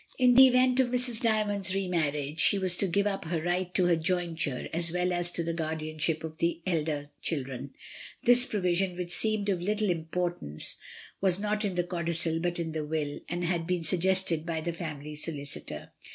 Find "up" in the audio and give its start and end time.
3.05-3.25